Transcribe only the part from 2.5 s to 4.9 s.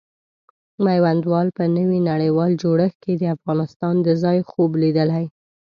جوړښت کې د افغانستان د ځای خوب